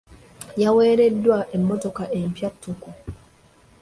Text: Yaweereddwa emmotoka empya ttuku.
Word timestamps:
Yaweereddwa 0.61 1.37
emmotoka 1.55 2.03
empya 2.19 2.49
ttuku. 2.53 2.89